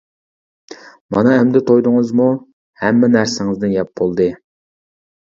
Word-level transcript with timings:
مانا 1.17 1.33
ئەمدى 1.41 1.59
تويدىڭىزمۇ؟ 1.71 2.29
ھەممە 2.83 3.09
نەرسىڭىزنى 3.17 3.69
يەپ 3.75 3.93
بولدى. 4.01 4.27